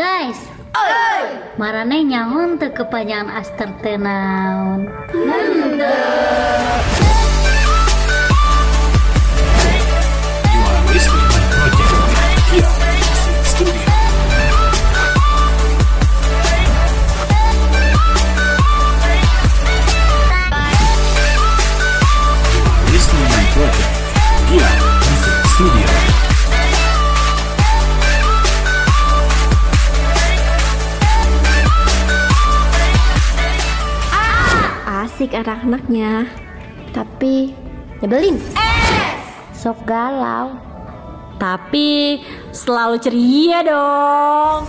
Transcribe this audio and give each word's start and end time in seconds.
Guys, 0.00 0.40
marane 1.60 2.08
nyaon 2.08 2.56
teu 2.56 2.72
kepanjangan 2.72 3.36
aster 3.36 3.68
naon? 4.00 4.88
You 5.12 5.76
anak-anaknya, 35.40 36.28
tapi 36.92 37.56
nyebelin. 38.04 38.36
Sok 39.56 39.88
galau. 39.88 40.60
Tapi 41.40 42.20
selalu 42.52 43.00
ceria 43.00 43.64
dong. 43.64 44.68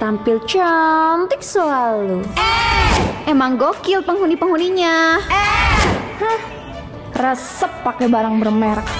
Tampil 0.00 0.40
cantik 0.48 1.44
selalu. 1.44 2.24
Emang 3.28 3.60
gokil 3.60 4.00
penghuni-penghuninya. 4.00 5.20
Hah, 6.16 6.40
resep 7.12 7.68
pakai 7.84 8.08
barang 8.08 8.40
bermerek. 8.40 8.97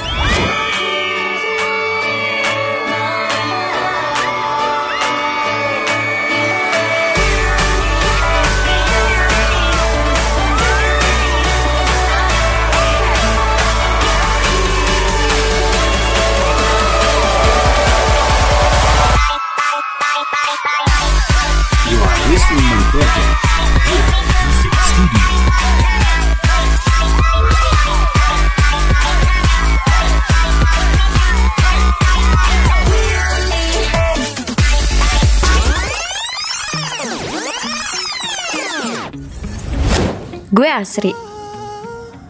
Asri. 40.79 41.11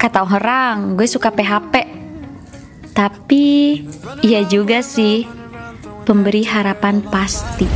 Kata 0.01 0.25
orang, 0.25 0.97
gue 0.97 1.05
suka 1.05 1.29
PHP. 1.29 1.75
Tapi 2.97 3.45
iya 4.25 4.41
juga 4.49 4.81
sih. 4.81 5.29
Pemberi 6.09 6.49
harapan 6.49 7.05
pasti. 7.05 7.69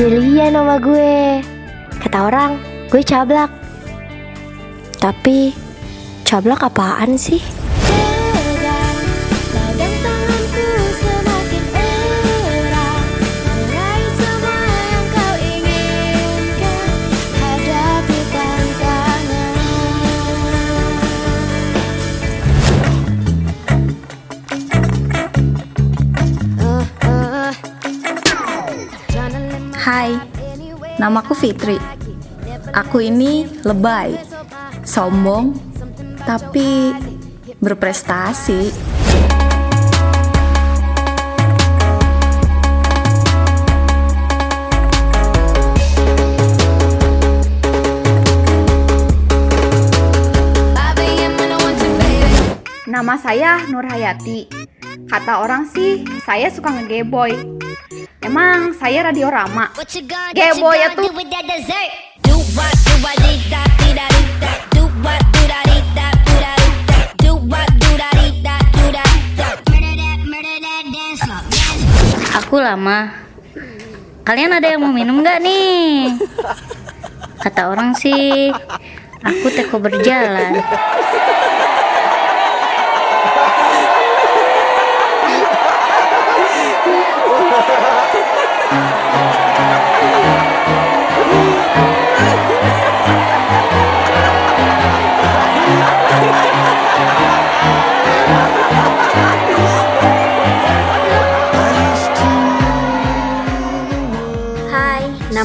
Delia 0.00 0.48
nama 0.48 0.80
gue. 0.80 1.44
Kata 2.00 2.32
orang, 2.32 2.56
gue 2.88 3.04
cablak. 3.04 3.52
Tapi 4.96 5.52
cablak 6.24 6.64
apaan 6.64 7.20
sih? 7.20 7.59
Namaku 31.00 31.32
Fitri. 31.32 31.80
Aku 32.76 33.00
ini 33.00 33.48
lebay, 33.64 34.20
sombong, 34.84 35.56
tapi 36.28 36.92
berprestasi. 37.56 38.68
Nama 52.84 53.16
saya 53.16 53.64
Nur 53.72 53.88
Hayati. 53.88 54.44
Kata 55.08 55.40
orang 55.40 55.64
sih, 55.72 56.04
saya 56.28 56.52
suka 56.52 56.68
ngegeboy. 56.68 57.59
Emang 58.30 58.70
saya 58.78 59.10
radio 59.10 59.26
Rama. 59.26 59.74
Geboy 60.30 60.78
ya 60.78 60.94
tuh. 60.94 61.10
Aku 72.38 72.54
lama. 72.62 73.10
Kalian 74.22 74.54
ada 74.54 74.66
yang 74.70 74.78
mau 74.78 74.94
minum 74.94 75.26
nggak 75.26 75.42
nih? 75.42 76.14
Kata 77.42 77.66
orang 77.66 77.98
sih, 77.98 78.54
aku 79.26 79.46
teko 79.50 79.82
berjalan. 79.82 80.54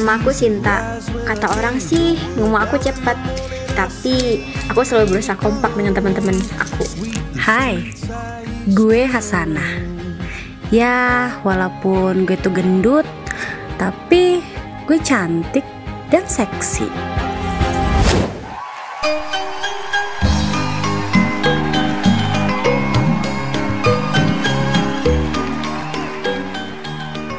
Nama 0.06 0.22
aku 0.22 0.30
Sinta. 0.30 1.02
Kata 1.26 1.50
orang 1.58 1.82
sih 1.82 2.14
ngomong 2.38 2.62
aku 2.62 2.78
cepet. 2.78 3.18
Tapi 3.74 4.38
aku 4.70 4.86
selalu 4.86 5.18
berusaha 5.18 5.34
kompak 5.34 5.74
dengan 5.74 5.98
teman-teman 5.98 6.38
aku. 6.62 6.86
Hai, 7.34 7.90
gue 8.70 9.02
Hasanah. 9.02 9.82
Ya, 10.70 11.34
walaupun 11.42 12.22
gue 12.22 12.38
tuh 12.38 12.54
gendut, 12.54 13.02
tapi 13.82 14.46
gue 14.86 14.98
cantik 15.02 15.66
dan 16.14 16.22
seksi. 16.22 16.86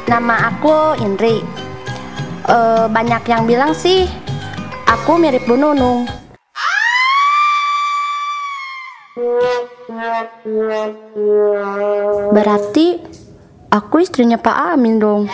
Nama 0.04 0.52
aku 0.52 1.00
Indri. 1.00 1.57
Eh, 2.48 2.86
banyak 2.88 3.28
yang 3.28 3.44
bilang 3.44 3.76
sih 3.76 4.08
aku 4.88 5.20
mirip 5.20 5.44
Bu 5.44 5.60
Nunung. 5.60 6.08
Berarti 12.32 13.04
aku 13.68 14.00
istrinya 14.00 14.40
Pak 14.40 14.80
Amin 14.80 14.96
dong. 14.96 15.28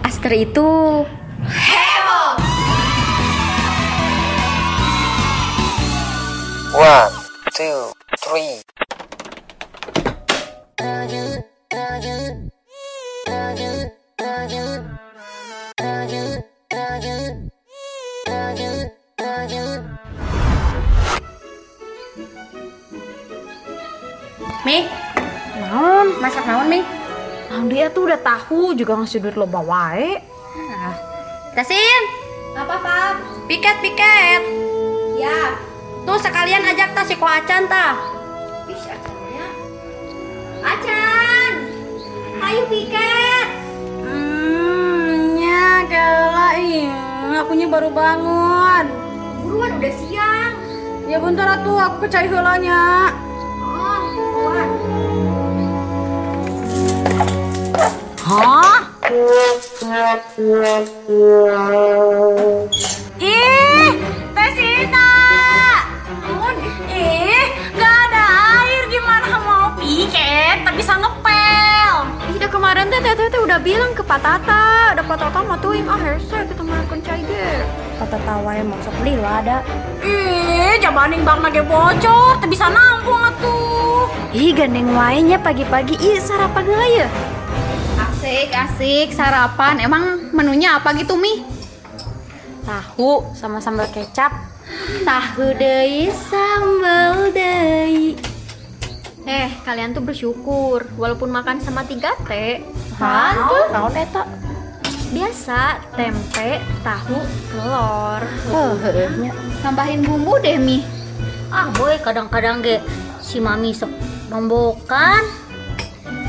Aster 0.00 0.32
itu 0.32 1.04
One, 6.72 7.12
two, 7.52 7.92
three. 8.18 8.63
Mi, 24.64 24.88
Naon? 25.60 26.16
masak 26.24 26.48
naon 26.48 26.72
Mi? 26.72 26.80
Nah, 27.52 27.60
dia 27.68 27.92
tuh 27.92 28.08
udah 28.08 28.16
tahu 28.16 28.72
juga 28.72 28.96
ngasih 28.96 29.20
duit 29.20 29.36
lo 29.36 29.44
bawae. 29.44 30.18
Tasin, 31.52 32.02
Apa, 32.56 32.80
Pap? 32.80 33.14
piket 33.44 33.76
piket. 33.84 34.42
Ya. 35.20 35.54
Tuh 36.08 36.16
sekalian 36.16 36.64
ajak 36.64 36.96
tas 36.96 37.06
si 37.06 37.14
Ko 37.14 37.28
Acan 37.28 37.68
tah. 37.68 37.94
Ih, 38.66 38.82
acaranya. 38.88 39.46
Acan. 40.64 41.52
Ayo 42.40 42.62
piket. 42.66 43.48
Hmm, 44.00 45.36
nya 45.38 45.84
gela 45.86 46.48
iya. 46.56 47.38
Akunya 47.44 47.68
baru 47.68 47.92
bangun. 47.92 48.84
Buruan 49.44 49.76
udah 49.76 49.92
siang. 49.92 50.52
Ya 51.04 51.20
bentar 51.20 51.60
atuh 51.60 51.76
aku 51.76 52.08
ke 52.08 52.08
cai 52.08 52.26
Hah? 58.24 58.80
Ih, 63.20 63.90
Tesina. 64.34 65.10
Ih, 66.90 67.46
gak 67.76 67.96
ada 68.08 68.24
air 68.64 68.84
gimana 68.92 69.38
mau 69.44 69.66
piket 69.80 70.60
tapi 70.64 70.76
bisa 70.80 70.96
ngepel. 70.98 71.94
Ih, 72.32 72.48
kemarin 72.48 72.88
teh 72.90 73.00
teh 73.00 73.14
teh 73.16 73.40
udah 73.40 73.60
bilang 73.60 73.92
ke 73.92 74.02
Pak 74.02 74.20
Tata, 74.24 74.96
ada 74.96 75.02
Pak 75.04 75.16
Tata 75.20 75.40
mah 75.44 75.56
tuh 75.60 75.76
ah 75.84 76.00
hese 76.00 76.48
kita 76.48 76.62
makan 76.64 76.98
cai 77.04 77.22
ge. 77.24 77.64
Kata 78.00 78.18
tawa 78.26 78.50
yang 78.56 78.72
mau 78.72 78.80
sok 78.82 78.96
lila 79.06 79.44
ada. 79.44 79.58
Ih, 80.02 80.80
jabaning 80.82 81.22
bang 81.22 81.38
nage 81.44 81.62
bocor, 81.62 82.40
tapi 82.40 82.50
bisa 82.56 82.66
nampung 82.72 83.22
atuh. 83.22 83.73
Ih, 84.34 84.50
gandeng 84.50 84.90
wae 84.92 85.36
pagi-pagi 85.38 85.94
ih 85.98 86.18
sarapan 86.18 86.62
geula 86.66 86.86
ya. 86.90 87.08
Asik, 88.00 88.50
asik 88.50 89.08
sarapan. 89.14 89.78
Emang 89.78 90.30
menunya 90.34 90.80
apa 90.80 90.90
gitu, 90.98 91.14
Mi? 91.14 91.44
Tahu 92.64 93.36
sama 93.36 93.60
sambal 93.60 93.86
kecap. 93.92 94.32
Tahu 95.04 95.54
deui 95.54 96.08
sambal 96.10 97.30
deui. 97.30 98.16
Eh, 99.24 99.48
kalian 99.64 99.96
tuh 99.96 100.04
bersyukur 100.04 100.84
walaupun 101.00 101.32
makan 101.32 101.60
sama 101.60 101.84
3T. 101.84 102.60
Hantu. 103.00 103.58
Naon 103.72 103.96
eta? 103.96 104.24
Biasa 105.14 105.78
tempe, 105.94 106.58
tahu, 106.82 107.22
telur. 107.52 108.22
Oh. 108.50 108.74
Tambahin 109.62 110.02
bumbu 110.02 110.36
deh, 110.42 110.58
Mi. 110.58 110.82
Ah 111.54 111.70
boy 111.70 111.94
kadang-kadang 112.02 112.66
ge 112.66 112.82
si 113.24 113.40
mami 113.40 113.72
sok 113.72 113.88
nombokan. 114.28 115.24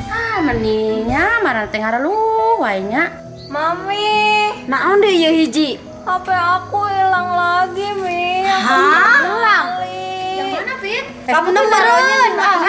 Ah 0.07 0.39
mendingnya 0.39 1.43
marah 1.43 1.67
teh 1.67 1.83
ngaralu 1.83 2.15
wae 2.63 2.79
nya. 2.87 3.11
Mami, 3.51 4.65
naon 4.71 5.03
deh 5.03 5.11
ya 5.11 5.31
hiji? 5.35 5.75
HP 6.05 6.27
aku 6.27 6.79
hilang 6.87 7.29
lagi, 7.35 7.87
Mi. 7.99 8.43
Hah? 8.43 9.21
Hilang. 9.21 9.65
Yang 10.35 10.49
mana, 10.55 10.73
Fit? 10.81 11.05
Kamu 11.29 11.49
naronya 11.53 12.17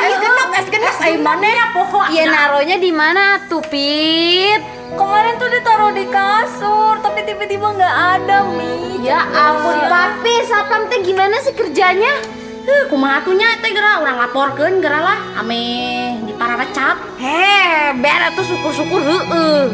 es 0.05 0.17
genep 0.21 0.51
es 0.53 0.67
genep 0.69 0.95
ai 1.01 1.17
maneh 1.17 1.55
poho. 1.75 2.01
Iya 2.13 2.25
naronya 2.29 2.77
di 2.77 2.93
mana 2.93 3.41
tuh, 3.49 3.65
Pit? 3.67 4.61
Kemarin 4.95 5.35
tuh 5.41 5.49
ditaruh 5.49 5.93
di 5.97 6.05
kasur, 6.07 7.01
tapi 7.03 7.25
tiba-tiba 7.25 7.67
nggak 7.73 7.97
ada, 8.21 8.47
Mi. 8.53 9.01
Ya 9.03 9.27
ampun, 9.27 9.81
Papi, 9.91 10.35
satpam 10.47 10.87
teh 10.93 11.03
gimana 11.03 11.41
sih 11.43 11.57
kerjanya? 11.57 12.21
Heuh 12.67 12.91
kumaha 12.91 13.23
atunya 13.23 13.47
teh 13.63 13.71
geura 13.71 14.03
urang 14.03 14.19
laporkeun 14.19 14.83
geura 14.83 14.99
lah 14.99 15.39
ame 15.39 16.19
di 16.27 16.35
pararecap. 16.35 16.99
Heh, 17.15 17.95
beres 17.95 18.35
tuh 18.35 18.43
syukur-syukur 18.43 18.99
heeh. 19.07 19.71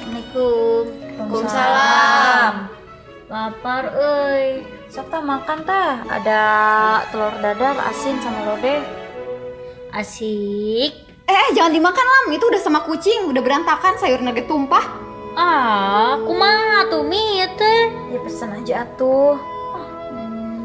Assalamualaikum. 0.00 0.82
Waalaikumsalam. 1.20 2.52
Lapar 3.28 3.84
euy. 3.92 4.64
Sok 4.88 5.12
tah 5.12 5.20
makan 5.20 5.60
tah. 5.68 6.08
Ada 6.08 6.40
telur 7.12 7.36
dadar 7.44 7.76
asin 7.92 8.16
sama 8.24 8.48
lodeh. 8.48 8.80
Asik. 9.92 11.04
Eh, 11.28 11.46
jangan 11.52 11.76
dimakan 11.76 12.06
lam. 12.08 12.32
Itu 12.32 12.48
udah 12.48 12.64
sama 12.64 12.80
kucing, 12.88 13.28
udah 13.28 13.44
berantakan 13.44 14.00
sayur 14.00 14.24
nugget 14.24 14.48
tumpah. 14.48 15.07
Ah, 15.38 16.18
kumaha 16.26 16.90
tuh 16.90 17.06
mi 17.06 17.38
ieu 17.38 17.46
teh? 17.54 17.94
Ya 18.10 18.18
pesen 18.26 18.58
aja 18.58 18.82
atuh. 18.82 19.38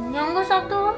Yang 0.10 0.28
geus 0.34 0.50
satu. 0.50 0.98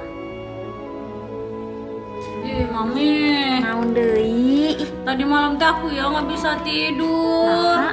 Ih, 2.47 2.71
mami. 2.71 3.59
Naon 3.59 3.91
deui? 3.91 4.79
Tadi 5.03 5.23
malam 5.27 5.59
teh 5.59 5.67
aku 5.67 5.91
ya 5.91 6.07
nggak 6.07 6.23
bisa 6.23 6.55
tidur. 6.63 7.75
Nah. 7.75 7.91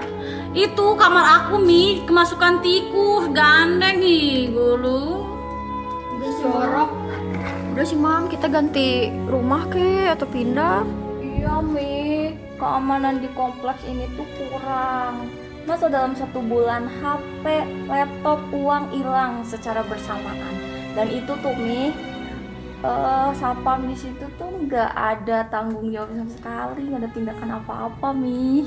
Itu 0.55 0.94
kamar 0.94 1.50
aku 1.50 1.58
mi 1.58 2.06
kemasukan 2.06 2.62
tikus 2.62 3.34
gandeng 3.34 3.99
ih 4.06 4.55
gulu. 4.55 5.26
Jorok. 6.43 6.94
Udah 7.75 7.87
sih 7.87 7.99
mam, 7.99 8.31
kita 8.31 8.46
ganti 8.46 9.11
rumah 9.26 9.67
ke 9.67 10.06
atau 10.11 10.26
pindah? 10.31 10.87
Iya 11.19 11.58
Mi, 11.62 12.34
keamanan 12.58 13.19
di 13.19 13.26
kompleks 13.34 13.82
ini 13.87 14.06
tuh 14.14 14.26
kurang. 14.38 15.41
Masa 15.62 15.86
dalam 15.86 16.10
satu 16.18 16.42
bulan 16.42 16.90
HP, 16.90 17.46
laptop, 17.86 18.42
uang 18.50 18.90
hilang 18.90 19.46
secara 19.46 19.86
bersamaan. 19.86 20.58
Dan 20.98 21.06
itu 21.06 21.32
tuh 21.38 21.54
Mi, 21.54 21.94
eh 22.82 23.30
sapam 23.38 23.86
di 23.86 23.94
situ 23.94 24.26
tuh 24.34 24.50
nggak 24.66 24.90
ada 24.90 25.46
tanggung 25.54 25.94
jawab 25.94 26.10
sama 26.18 26.32
sekali, 26.34 26.80
nggak 26.90 27.00
ada 27.06 27.10
tindakan 27.14 27.50
apa-apa 27.62 28.08
Mi. 28.10 28.66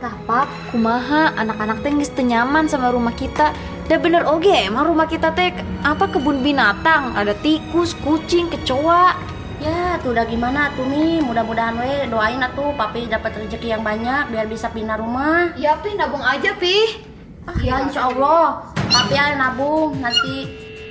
Tapak, 0.00 0.48
kumaha 0.72 1.36
anak-anak 1.36 1.84
teh 1.84 1.92
teu 1.92 2.24
nyaman 2.24 2.64
sama 2.64 2.92
rumah 2.92 3.12
kita. 3.12 3.52
Da 3.84 4.00
bener 4.00 4.24
oge, 4.24 4.56
emang 4.56 4.88
rumah 4.88 5.04
kita 5.04 5.36
teh 5.36 5.52
apa 5.84 6.08
kebun 6.08 6.40
binatang, 6.40 7.12
ada 7.12 7.36
tikus, 7.44 7.92
kucing, 8.00 8.48
kecoa. 8.48 9.35
Ya, 9.56 9.96
tuh 10.04 10.12
udah 10.12 10.28
gimana 10.28 10.68
tuh 10.76 10.84
mi? 10.84 11.16
Mudah-mudahan 11.24 11.80
we 11.80 12.04
doain 12.12 12.44
atuh 12.44 12.76
papi 12.76 13.08
dapat 13.08 13.40
rezeki 13.40 13.72
yang 13.72 13.80
banyak 13.80 14.28
biar 14.28 14.44
bisa 14.44 14.68
pindah 14.68 15.00
rumah. 15.00 15.56
Ya, 15.56 15.80
Pi, 15.80 15.96
nabung 15.96 16.20
aja, 16.20 16.52
Pi. 16.60 17.00
Ah, 17.48 17.56
ya 17.56 17.80
insya 17.80 18.12
Allah. 18.12 18.68
Papi 18.76 19.16
ada 19.16 19.36
nabung 19.40 19.96
nanti. 19.96 20.44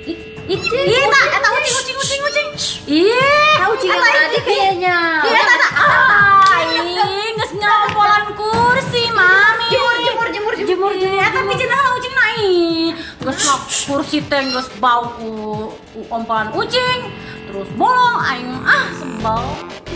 Ih, 0.06 0.18
Ih, 0.46 1.02
tak, 1.10 1.26
eta 1.42 1.48
ucing 1.58 1.74
ucing 1.74 1.96
ucing 1.98 2.20
ucing. 2.22 2.48
Ih, 2.86 3.54
tahu 3.58 3.74
cing 3.82 3.90
tadi 3.90 4.38
kayaknya. 4.46 4.98
Iya, 5.26 5.40
tak, 5.42 5.58
tak. 5.58 5.72
Ah, 5.74 6.62
geus 7.34 7.52
nyompolan 7.58 8.24
kursi, 8.34 9.02
mami. 9.10 9.66
Jemur, 9.74 9.96
jemur, 10.02 10.26
jemur, 10.30 10.54
jemur. 10.58 10.90
Jemur, 10.94 11.18
eta 11.22 11.40
pijeun 11.42 11.70
lah 11.70 11.90
ucing 11.98 12.14
naik. 12.14 12.92
Lok 13.26 13.62
kursi 13.86 14.18
teh 14.26 14.42
geus 14.50 14.70
bau 14.78 15.14
ku 15.18 15.30
ompolan 16.10 16.50
ucing. 16.54 17.10
Terus 17.56 17.72
bolong 17.72 18.20
aing 18.20 18.52
ah 18.68 18.84
sebal. 19.00 19.40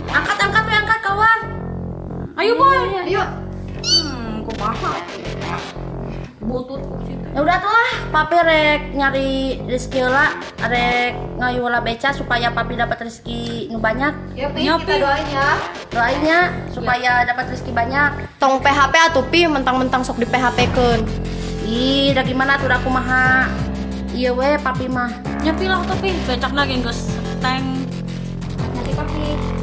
Angkat 0.09 0.49
angkat 0.49 0.63
we 0.65 0.73
angkat 0.73 0.99
kawan. 1.05 1.39
Ayo 2.33 2.57
boy. 2.57 3.05
Ayo. 3.05 3.21
Hmm, 3.85 4.41
kumaha? 4.49 4.97
Butut 6.41 6.81
kursi 6.81 7.13
teh. 7.21 7.29
Ya 7.37 7.39
udah 7.45 7.61
tuh 7.61 7.69
lah, 7.69 7.91
papi 8.09 8.37
rek 8.41 8.97
nyari 8.97 9.61
rezeki 9.69 10.09
lah, 10.09 10.33
rek 10.57 11.13
ngayu 11.37 11.69
lah 11.69 11.85
beca 11.85 12.09
supaya 12.09 12.49
papi 12.49 12.81
dapat 12.81 13.05
rezeki 13.05 13.69
nu 13.69 13.77
banyak. 13.77 14.09
Ya, 14.33 14.49
Pi, 14.49 14.65
Ya, 14.65 14.81
kita 14.81 14.97
doain 14.97 15.27
ya. 15.29 15.49
Doainya 15.93 16.37
supaya 16.73 17.21
dapat 17.29 17.45
rezeki 17.53 17.77
banyak. 17.77 18.41
Tong 18.41 18.57
PHP 18.57 18.93
atuh 19.13 19.25
pi 19.29 19.45
mentang-mentang 19.45 20.01
sok 20.01 20.17
di 20.17 20.25
PHP 20.25 20.65
keun. 20.73 21.05
Ih, 21.69 22.09
udah 22.09 22.25
gimana 22.25 22.57
tuh 22.57 22.73
udah 22.73 22.81
kumaha? 22.81 23.45
Iya 24.17 24.33
we 24.33 24.57
papi 24.57 24.89
mah. 24.89 25.13
Nyepi 25.45 25.69
lah 25.69 25.85
tapi 25.85 26.09
becak 26.25 26.57
lagi 26.57 26.81
geus 26.81 27.20
seteng. 27.41 27.65
Nanti 28.61 28.91
papi. 28.93 29.60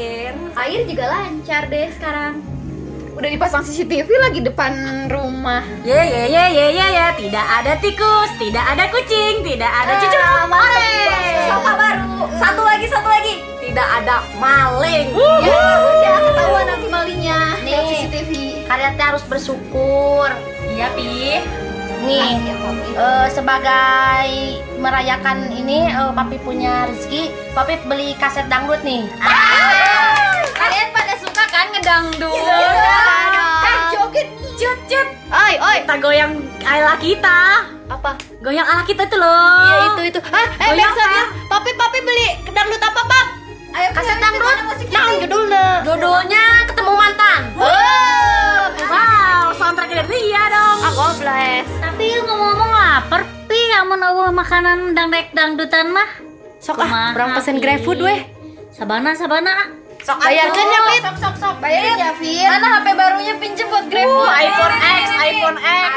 Traktir. 0.00 0.32
Air 0.56 0.80
juga 0.88 1.04
lancar 1.08 1.62
deh 1.68 1.88
sekarang. 1.92 2.34
Udah 3.10 3.28
dipasang 3.28 3.60
CCTV 3.66 4.08
lagi 4.16 4.40
depan 4.40 4.72
rumah. 5.12 5.60
Ye 5.84 5.92
ye 5.92 6.22
ye 6.32 6.44
ye 6.56 6.66
ye 6.72 6.86
ye, 6.96 7.06
tidak 7.20 7.46
ada 7.60 7.76
tikus, 7.82 8.30
tidak 8.40 8.64
ada 8.64 8.88
kucing, 8.88 9.44
tidak 9.44 9.68
ada 9.68 9.92
cucu 10.00 10.18
Sofa 11.50 11.72
baru. 11.76 12.24
Satu 12.40 12.62
lagi, 12.64 12.86
satu 12.88 13.08
lagi. 13.10 13.34
Tidak 13.60 13.88
ada 14.02 14.24
maling. 14.40 15.12
Ya 15.44 15.60
udah 15.84 16.16
ketahuan 16.32 16.64
nanti 16.64 16.86
malingnya. 16.88 17.38
Nih. 17.60 17.76
Lihat 17.76 17.84
CCTV. 17.92 18.30
Kalian 18.66 18.94
harus 18.96 19.24
bersyukur. 19.28 20.30
Iya 20.70 20.88
pi. 20.96 21.44
Nih, 22.00 22.40
eh, 22.96 23.28
sebagai 23.28 24.28
merayakan 24.80 25.52
ini 25.52 25.84
eh, 25.92 26.12
papi 26.16 26.40
punya 26.40 26.88
rezeki, 26.88 27.28
papi 27.52 27.76
beli 27.84 28.16
kaset 28.16 28.48
dangdut 28.48 28.80
nih. 28.80 29.04
Pada 29.20 29.79
kan 31.80 32.12
ngedangdut? 32.12 32.36
Eh 33.64 33.76
joget. 33.90 34.28
Cut 34.60 34.78
cut, 34.84 35.08
Oi, 35.32 35.54
oi. 35.56 35.76
kita 35.80 35.96
goyang 35.96 36.32
ala 36.60 36.92
kita. 37.00 37.64
Apa? 37.88 38.12
Goyang 38.44 38.68
ala 38.68 38.84
kita 38.84 39.08
tuh 39.08 39.16
loh. 39.16 39.64
Iya 39.64 39.76
itu 39.88 40.02
itu. 40.12 40.20
Ah, 40.28 40.44
eh 40.60 40.68
Goyang 40.68 40.92
biasanya 40.92 41.22
papi 41.48 41.70
papi 41.72 41.98
beli 42.04 42.28
dangdut 42.46 42.76
apa 42.76 43.00
pap? 43.00 43.26
Ayo 43.72 43.88
Kaset 43.96 44.18
dangdut. 44.20 44.56
Nah 44.92 45.06
judulnya. 45.16 45.66
Jodohnya 45.80 46.44
ketemu 46.68 46.92
mantan. 46.92 47.40
Oh, 47.56 48.60
Wow, 48.90 49.54
soundtrack 49.54 49.88
dari 49.88 50.18
dia 50.20 50.44
dong. 50.50 50.78
aku 50.82 51.04
bless. 51.22 51.68
Tapi 51.78 52.06
ngomong-ngomong 52.20 52.72
lapar, 52.74 53.22
pi 53.46 53.60
amun 53.72 54.02
eueuh 54.02 54.28
makanan 54.28 54.92
dangdek 54.92 55.32
dangdutan 55.32 55.88
mah. 55.88 56.10
Sok 56.60 56.76
ah, 56.76 56.84
Kumaha, 56.84 57.02
berang 57.16 57.30
pesen? 57.32 57.56
GrabFood 57.56 58.02
weh. 58.02 58.20
Sabana 58.74 59.16
sabana. 59.16 59.79
Sok 60.00 60.16
Bayarkan 60.16 60.64
ya, 60.64 60.80
Pit. 60.88 61.02
Sok 61.04 61.16
sok 61.20 61.34
sok. 61.36 61.54
Bayarin 61.60 61.96
ya, 62.00 62.10
Fit. 62.16 62.48
Mana 62.48 62.80
HP 62.80 62.86
barunya 62.96 63.34
pinjem 63.36 63.66
buat 63.68 63.84
GrabFood? 63.92 64.28
iPhone 64.32 64.76
X, 64.80 65.04
iPhone 65.20 65.58
X. 65.60 65.92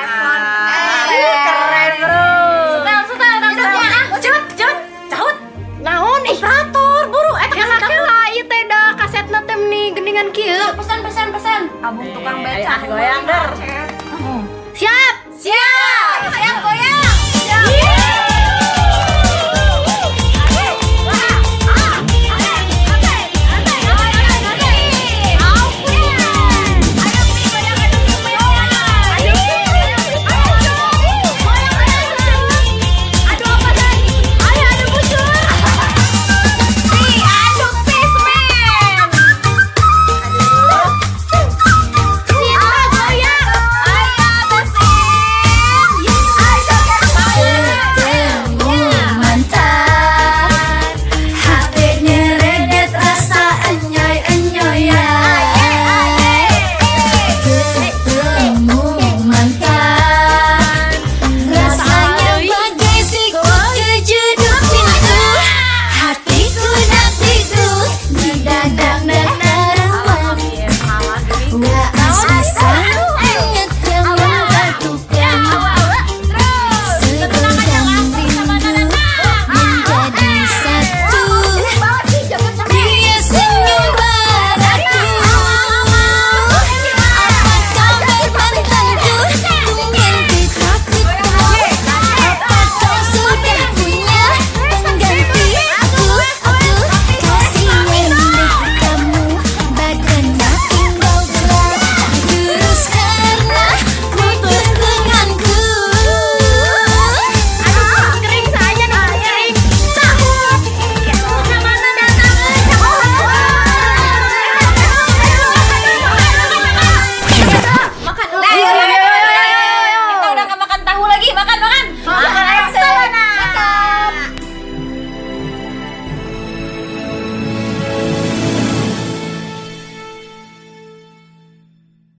X. 1.07 1.39
Keren 1.47 1.91
bro. 2.03 2.27
Setel 2.75 3.01
setel 3.07 3.35
dangdutnya. 3.39 3.91
Cut 4.19 4.43
cut, 4.59 4.77
caut. 5.07 5.35
Naon? 5.79 6.21
Operator, 6.27 6.99
buru. 7.07 7.33
Eh, 7.39 7.49
Kela 7.55 7.77
kela 7.79 8.19
ieu 8.35 8.43
teh 8.43 8.63
da 8.67 8.81
kaset 8.99 9.25
tem 9.27 9.59
nih 9.71 9.87
geningan 9.95 10.27
kieu. 10.35 10.63
Pesan 10.75 10.99
pesan 10.99 11.27
pesan. 11.31 11.61
Abang 11.79 12.07
tukang 12.11 12.39
beca. 12.43 12.73
Ayo, 12.83 12.91
goyang, 12.91 13.23
Der. 13.23 13.49